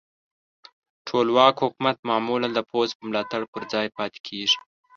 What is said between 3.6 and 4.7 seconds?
ځای پاتې کیږي.